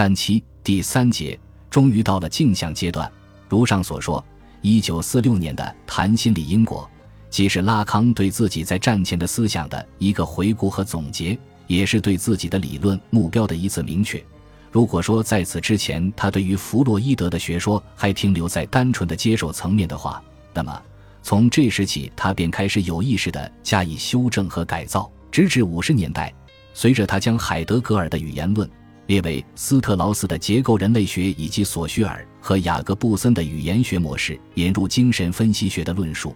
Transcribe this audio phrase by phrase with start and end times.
[0.00, 1.38] 三七第三节，
[1.68, 3.12] 终于到了镜像阶段。
[3.50, 4.24] 如上所说，
[4.62, 6.90] 一九四六年的谈心理因果，
[7.28, 14.24] 既是拉康对自己在战前的思想的一个回顾和总结，也是对自己的理论目标的一次明确。
[14.70, 20.22] 如果说在此之前，他对于弗洛伊德的学说还停留在单纯的接受层面的话，
[20.54, 20.82] 那么
[21.22, 26.32] 从这时起，他便开始有意识地加以修正和改造，直至五十年代，
[26.72, 28.66] 随着他将海德格尔的语言论
[29.10, 36.32] 列为斯特劳斯的结构人类学，以及索绪尔和雅各布森的语言学模式引入精神分析学的论述，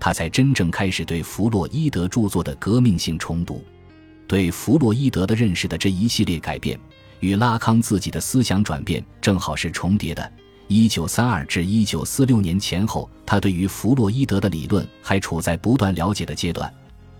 [0.00, 3.64] 他才真正开始对弗洛伊德著作的革命性重读，
[4.26, 6.76] 对弗洛伊德的认识的这一系列改变。
[7.20, 10.32] 与拉康自己的思想转变正好是重叠的。
[10.66, 16.68] 一九三二至一九四六年前后，他对于弗洛伊德的理论还处在不断了解的阶段，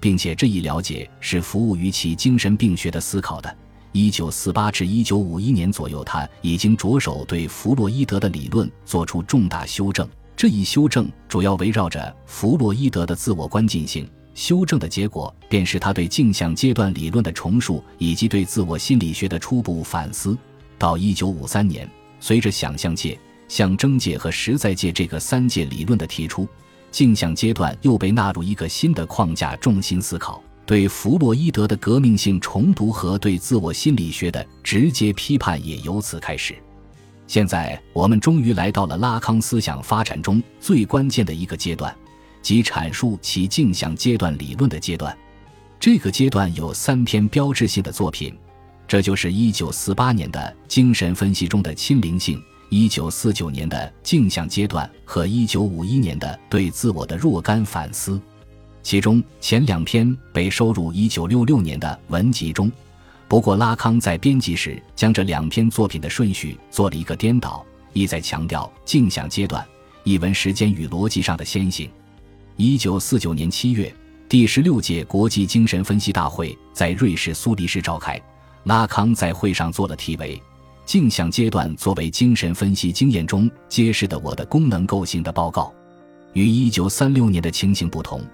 [0.01, 3.57] 并且这一了解是服务于其精神病学的思考的。
[3.93, 10.07] 一九四八至一九五一年左右，他已经着手对弗洛伊德的理论做出重大修正。
[10.37, 14.07] 这一修正主要围绕着弗洛伊德的自我观进行。
[14.35, 20.37] 修正的结果，便是他对镜像阶段理论的重述，以及对自我心理学的初步反思。
[20.77, 21.89] 到一九五三年，
[22.21, 26.47] 随着想象界、象征界和实在界这个三界理论的提出，
[26.91, 30.43] 镜像阶段又被纳入一个新的框架，重新思考。
[30.67, 36.57] 对弗洛伊德的革命性重读和对自我心理学的直接批判也由此开始。
[37.29, 41.95] 现在，我们终于来到了拉康思想发展中最关键的一个阶段。
[42.43, 45.17] 即阐述其镜像阶段理论的阶段，
[45.81, 48.33] 这个阶段有三篇标志性的作品，
[48.87, 58.21] 这就是1948年的精神分析中的亲灵性，1949年的镜像阶段和1951年的对自我的若干反思。
[58.87, 62.71] 其中前两篇被收入1966年的文集中，
[63.27, 69.67] 不过拉康在编辑时将这两篇作品的顺序做了一个颠倒，意在强调镜像阶段
[70.05, 71.91] 一文时间与逻辑上的先行。
[72.55, 73.93] 一九四九年七月，
[74.29, 78.17] 第十六届国际精神分析大会在瑞士苏黎世召开。
[78.63, 80.41] 拉康在会上做了题为
[80.87, 85.75] “镜像阶段作为精神分析经验中揭示的我的功能构型”的报告。
[86.35, 88.25] 与一九三六年的情形不同，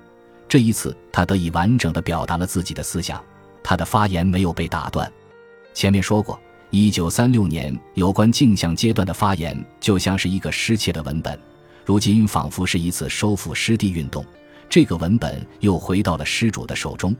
[0.52, 3.24] 这一次他得以完整的表达了自己的思想，
[3.64, 5.10] 他的发言没有被打断。
[5.72, 11.40] 前面说过，一九三六年有关镜像阶段的发言就像是一个失窃的文本。
[11.86, 14.22] 如今仿佛是一次收复失地运动，
[14.68, 17.16] 这个文本又回到了失主的手中，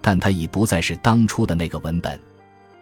[0.00, 2.16] 但它已不再是当初的那个文本。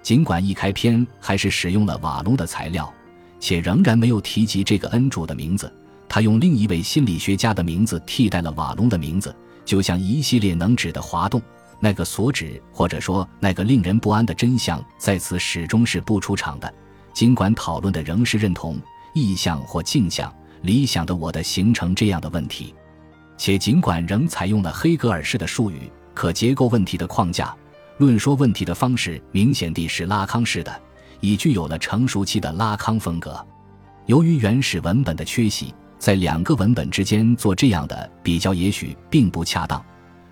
[0.02, 2.92] 尽管一开篇还是使用了瓦隆的材料，
[3.40, 5.72] 且仍然没有提及这个恩主的名字，
[6.06, 11.40] 他用另一位心理学家的名字替代了瓦隆的名字，就像一系列能指的滑动，
[11.80, 16.72] 那个所指或者说那个令人不安的真相，在此始终是不出场的。
[17.12, 18.78] 尽管讨论的仍是认同
[19.14, 20.32] 意向或镜像。
[20.62, 22.74] 理想的我的形成这样的问题，
[23.36, 27.54] 且尽管仍采用了黑格尔式的术语，可结构问题的框架，
[27.98, 30.74] 论说问题的方式明显地是拉康式的，
[31.20, 33.38] 已具有了成熟期的拉康风格。
[34.06, 39.84] 由于原始文本的缺席，在两个文本之间做这样的比较也许并不恰当。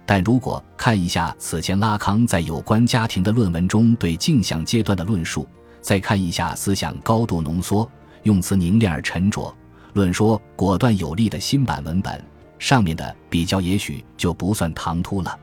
[0.05, 5.47] 但如果看一下此前拉康在有关家庭的论文中对镜像阶段的论述，
[5.81, 7.89] 再看一下思想高度浓缩、
[8.25, 9.55] 用词凝练而沉着。
[9.95, 12.23] 论说果断有力的新版文本，
[12.59, 15.39] 上面的比较也许就不算唐突了。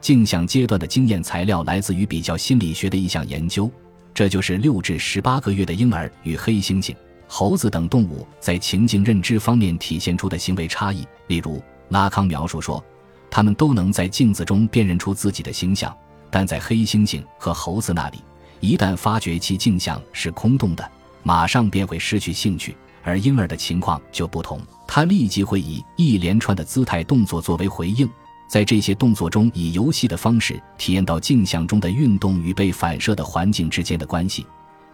[0.00, 3.70] 镜像阶段的经验材料来自于比较心理学的一项研究，
[4.12, 6.94] 这就是六至十八个月的婴儿与黑猩猩、
[7.36, 11.04] 猴子等动物在情境认知方面体现出的行为差异。
[11.26, 12.80] 例如，拉康描述说，
[13.28, 15.92] 他们都能在镜子中辨认出自己的形象，
[16.30, 18.18] 但在黑猩猩和猴子那里，
[18.60, 20.88] 一旦发觉其镜像是空洞的，
[21.24, 22.76] 马上便会失去兴趣。
[23.02, 28.08] 而婴儿的情况就不同，他立即会以一连串的姿态动作作为回应，
[28.48, 34.46] 在这些动作中以游戏的方式体验到镜像中的运动与被反射的环境之间的关系，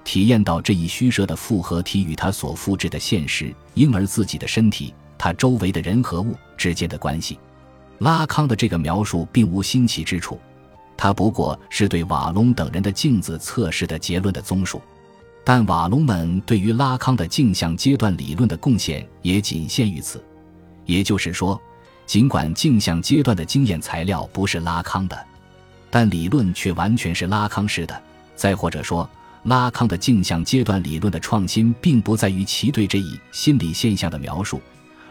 [0.04, 7.38] 体验到这一虚设的复合体与他所复制的现实婴儿自己的身体、他周围的人和物之间的关系。
[7.98, 10.40] 拉康的这个描述并无新奇之处，
[10.96, 14.80] 他不过是对瓦隆等人的镜子测试的结论的综述。
[15.44, 20.22] 但瓦隆们对于拉康的镜像阶段理论的贡献也仅限于此，
[20.84, 21.60] 也就是说，
[22.06, 25.18] 尽管镜像阶段的经验材料不是拉康的，
[25.90, 28.02] 但理论却完全是拉康式的。
[28.36, 29.08] 再或者说，
[29.44, 34.60] 拉康的镜像阶段理论的创新，并不在于其对这一心理现象的描述，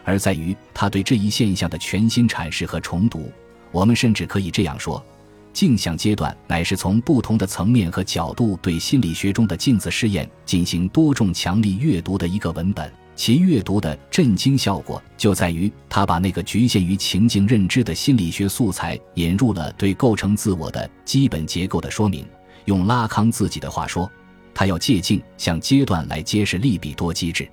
[0.04, 3.30] 而在于他对这一现象的全新阐释和重读。
[3.72, 5.04] 我们甚至可以这样说：
[5.52, 12.90] 镜像阶段乃是从不同的层面和角度对心理学中的镜子试验进行多重强力阅读的一个文本。
[13.16, 22.24] 其阅读的震惊效果就在于，他把那个局限于情境认知的心理学素材引入了对构成自我的基本结构的说明。
[22.66, 24.10] 用拉康自己的话说，
[24.60, 27.48] 他要借镜像阶段来揭示利比多机制，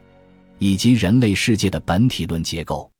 [0.59, 2.91] 以及人类世界的本体论结构。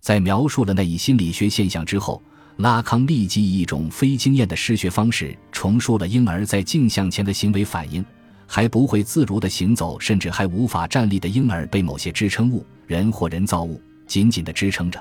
[0.00, 2.22] 在描述了那一心理学现象之后，
[2.56, 8.02] 拉康立即以一种非经验的失学方式重述了婴儿在镜像前的行为反应。
[8.46, 13.78] 还不会自如地行走，甚至还无法站立的婴儿被某些支撑物（人或人造物）
[14.08, 14.98] 紧紧地支撑着，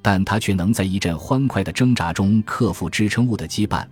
[0.00, 3.84] 但他却能在一阵欢快的挣扎中克服支撑物的羁绊，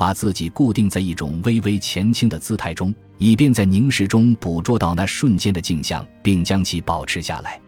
[0.00, 7.60] 把自己固定在一种微微前倾的姿态中，以便在凝视中捕捉到那瞬间的镜像，并将其保持下来。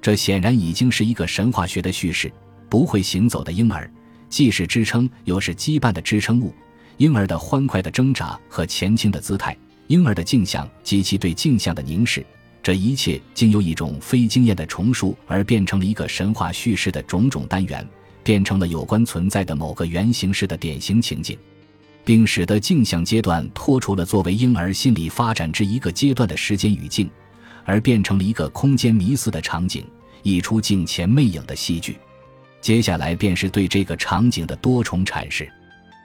[0.00, 2.32] 这显然已经是一个神话学的叙事。
[2.68, 3.90] 不会行走的婴儿，
[4.28, 6.54] 既是支撑又是羁绊的支撑物。
[6.98, 9.56] 婴儿的欢快的挣扎和前倾的姿态。
[9.88, 12.24] 婴儿的镜像及其对镜像的凝视，
[12.62, 17.84] 这一切经由一种非经验的重述而变成了一个神话叙事的种种单元，
[18.22, 21.36] 变成了有关存在的某个原型式的典型情景，
[22.04, 27.08] 并使得镜像阶段脱除了作为婴儿心理发展之一个阶段的时间语境，
[27.64, 29.84] 而变成了一个空间迷思的场景，
[30.22, 31.96] 一出镜前魅影的戏剧。
[32.60, 35.50] 接下来便是对这个场景的多重阐释，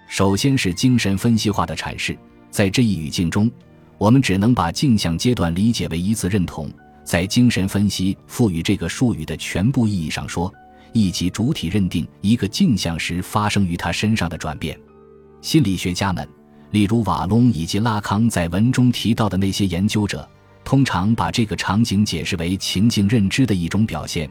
[0.07, 2.17] 首先是精神分析化的阐释，
[2.49, 3.51] 在这一语境中。
[3.99, 6.71] 我们只能把镜像阶段理解为一次认同，
[7.03, 10.53] 在精神分析赋予这个术语的全部意义上说，
[10.94, 14.79] 以及主体认定一个镜像时发生于他身上的转变。
[15.42, 16.28] 心理学家们，
[16.72, 20.28] 例如瓦隆以及拉康在文中提到的那些研究者，
[20.63, 24.30] 通常把这个场景解释为情境认知的一种表现，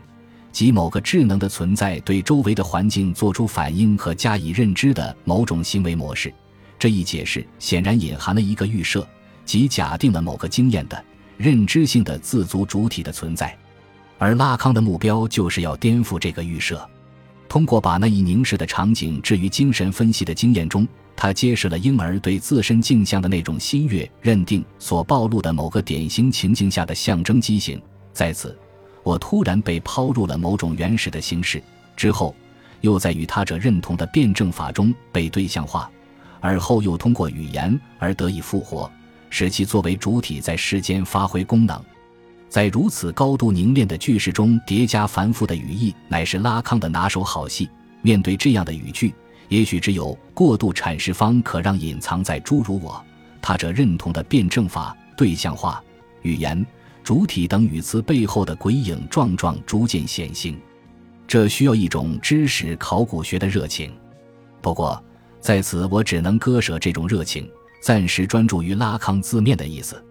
[0.52, 6.32] 即某个智能的存在对周围的环境做出反应和加以认知的某种行为模式。
[6.78, 9.06] 这一解释显然隐含了一个预设。
[9.46, 11.04] 即假定了某个经验的
[11.36, 13.56] 认知性的自足主体的存在，
[14.18, 16.84] 而拉康的目标就是要颠覆这个预设。
[17.48, 27.80] 通过把那一凝视的场景置于精神分析的经验中，他揭示了婴儿对自身镜像的那种新月认定所暴露的某个典型情境下的象征畸形。
[28.12, 28.58] 在此，
[29.02, 31.62] 我突然被抛入了某种原始的形式，
[31.96, 32.34] 之后
[32.80, 35.90] 又在与他者认同的辩证法中被对象化，
[36.40, 38.90] 而后又通过语言而得以复活。
[39.28, 41.82] 使其作为主体在世间发挥功能，
[42.48, 47.68] 在如此高度凝练的句式中叠加繁复的语义，乃是拉康的拿手好戏。
[48.02, 49.12] 面对这样的语句，
[49.48, 53.04] 也许只有过度阐释方可让隐藏在诸如我、
[53.42, 55.82] 他者认同的辩证法、对象化、
[56.22, 56.64] 语言、
[57.02, 60.56] 主体等语词背后的鬼影状状逐渐显形。
[61.26, 63.92] 这需要一种知识考古学的热情。
[64.62, 65.02] 不过，
[65.40, 67.48] 在此我只能割舍这种热情。
[67.82, 70.02] 暂时专注于拉康字面的意思，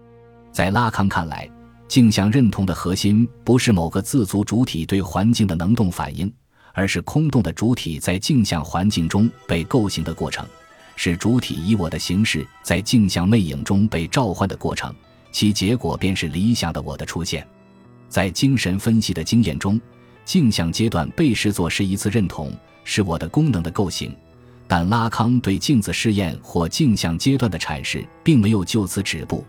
[0.50, 1.50] 在拉康看来，
[1.88, 6.30] 镜像认同的核心不是某个自足主体对环境的能动反应，
[6.72, 10.46] 而是空洞的主体在镜像环境中被构形的过程，
[10.96, 14.94] 是主体以我的形式在镜像魅影中被召唤的过程，
[15.30, 17.46] 其结果便是理想的我的出现。
[18.08, 19.80] 在精神分析的经验中，
[20.24, 24.14] 镜像阶段被视作是一次认同，是我的功能的构形。
[24.68, 29.44] 但拉康对镜子试验或镜像阶段的阐释并没有就此止步，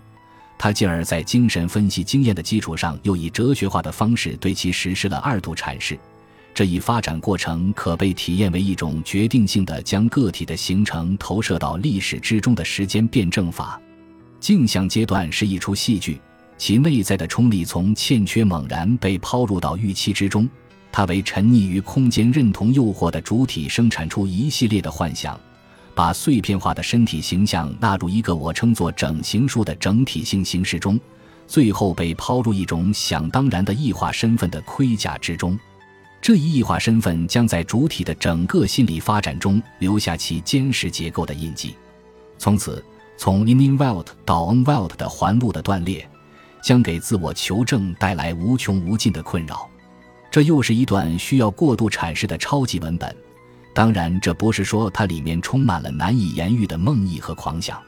[0.58, 5.98] 他进而，在精神分析经验的基础上，又以哲学化的方式对其实施了二度阐释。
[6.54, 13.80] 这一发展过程可被体验为一种决定性的将个体的形成投射到历史之中的时间辩证法。
[14.40, 16.20] 镜像阶段是一出戏剧，
[16.58, 20.50] 其内在的冲力从欠缺猛然被抛入到预期之中。
[20.92, 25.40] 他为沉溺于空间认同诱惑的主体生产出一系列的幻想，
[25.98, 31.00] 把碎片化的身体形象纳入一个我称作整形术的整体性形式中，
[31.48, 35.58] 最后被抛入一种想当然的异化身份的盔甲之中。
[36.22, 41.76] 这一异化身份将在主体的整个心理发展中留下其坚实结构的印记。
[42.38, 42.86] 从此，
[43.18, 46.08] 从 i n i n w e l t 到 On Welt 的环路的断裂，
[46.62, 49.68] 将给自我求证带来无穷无尽的困扰。
[50.30, 53.16] 这又是一段需要过度阐释的超级文本，
[53.78, 57.80] 当然，这不是说它里面充满了难以言喻的梦呓和狂想，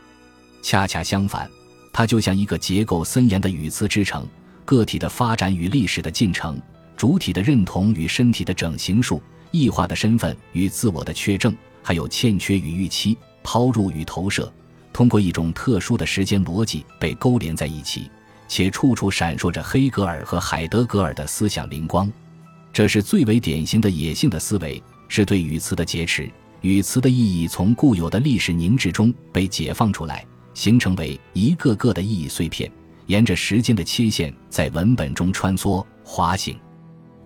[0.61, 1.49] 恰恰相反，
[1.91, 4.23] 它就像一个结构森严的语词之城，
[4.65, 6.61] 个体的发展与历史的进程，
[6.95, 9.19] 主体的认同与身体的整形术，
[9.49, 14.53] 异化的身份与自我的确证，还有欠缺与预期、抛入与投射，
[14.93, 18.11] 通过一种特殊的时间逻辑被勾连在一起，
[18.47, 22.07] 且处处闪烁着黑格尔和海德格尔的思想灵光。
[22.71, 32.71] 这是最为典型的野性的思维，是对语词的劫持，语词的意义从固有的历史凝滞中被解放出来，形成为一个个的意义碎片，
[33.07, 36.57] 沿着时间的切线在文本中穿梭滑行。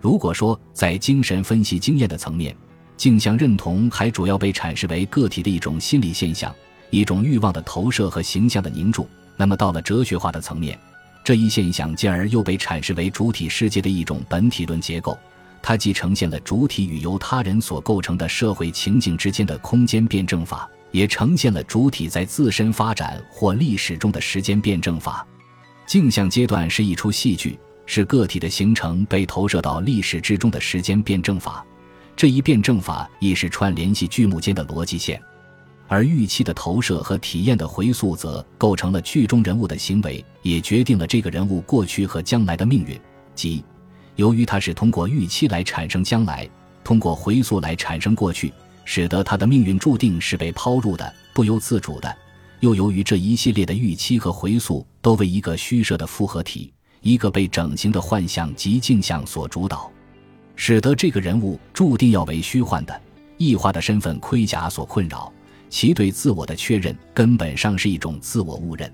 [0.00, 2.56] 如果说在精神分析经验的层面，
[2.96, 6.54] 镜像认同还主要被阐释为个体的一种心理现象，
[6.90, 10.78] 一种欲望的投射和形象的凝铸，那么到了哲学化的层面，
[11.24, 15.18] 这一现象进而又被阐释为主体世界的一种本体论结构。
[15.66, 25.26] 它既呈现了主体与由他人所构成的社会情境之间的空间辩证法，也呈现了主体在自身发展或历史中的时间辩证法。
[25.86, 31.64] 镜像阶段是一出戏剧，是个体的形成被投射到历史之中的时间辩证法。
[32.14, 35.18] 这一辩证法亦是串联系剧目间的逻辑线，
[35.88, 43.00] 而预期的投射和体验的回溯则构成了剧中人物的行为，也决定了这个人物过去和将来的命运，
[43.34, 43.64] 即。
[44.16, 46.48] 由于它是通过预期来产生将来，
[46.82, 48.52] 通过回溯来产生过去，
[48.84, 52.16] 使得他的命运注定是被抛入的、不由自主的。
[52.60, 59.90] 又由于这一系列的预期和回溯都为一个虚设的复合体、一个被整形的幻象及镜像所主导，
[60.56, 63.00] 使得这个人物注定要为虚幻的、
[63.36, 65.32] 异化的身份盔甲所困扰。
[65.68, 68.90] 其对自我的确认根本上是一种自我误认。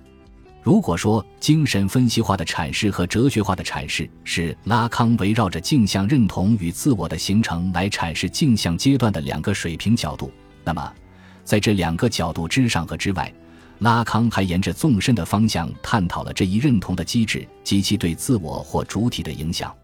[0.62, 10.30] 如果说精神分析化的阐释和哲学化的阐释是拉康围绕着镜像认同与自我的形成来阐释镜像阶段的两个水平角度，
[10.62, 10.92] 那么
[11.44, 13.32] 在这两个角度之上和之外，
[13.78, 19.74] 拉康还沿着纵深的方向探讨了这一认同的机制及其对自我或主体的影响。